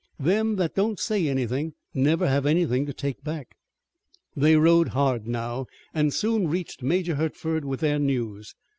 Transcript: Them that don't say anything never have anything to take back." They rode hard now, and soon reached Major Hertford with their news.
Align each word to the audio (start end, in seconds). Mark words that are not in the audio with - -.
Them 0.19 0.55
that 0.55 0.73
don't 0.73 0.97
say 0.99 1.27
anything 1.27 1.75
never 1.93 2.27
have 2.27 2.47
anything 2.47 2.87
to 2.87 2.91
take 2.91 3.23
back." 3.23 3.55
They 4.35 4.55
rode 4.55 4.87
hard 4.97 5.27
now, 5.27 5.67
and 5.93 6.11
soon 6.11 6.47
reached 6.47 6.81
Major 6.81 7.13
Hertford 7.13 7.65
with 7.65 7.81
their 7.81 7.99
news. 7.99 8.55